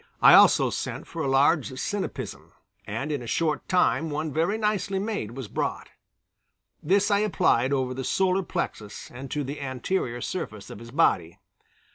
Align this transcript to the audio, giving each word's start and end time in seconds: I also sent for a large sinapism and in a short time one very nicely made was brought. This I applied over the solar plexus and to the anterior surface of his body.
I 0.19 0.33
also 0.33 0.71
sent 0.71 1.05
for 1.05 1.21
a 1.21 1.27
large 1.27 1.69
sinapism 1.73 2.53
and 2.87 3.11
in 3.11 3.21
a 3.21 3.27
short 3.27 3.69
time 3.69 4.09
one 4.09 4.33
very 4.33 4.57
nicely 4.57 4.97
made 4.97 5.33
was 5.33 5.47
brought. 5.47 5.89
This 6.81 7.11
I 7.11 7.19
applied 7.19 7.71
over 7.71 7.93
the 7.93 8.03
solar 8.03 8.41
plexus 8.41 9.11
and 9.11 9.29
to 9.29 9.43
the 9.43 9.61
anterior 9.61 10.19
surface 10.19 10.71
of 10.71 10.79
his 10.79 10.89
body. 10.89 11.37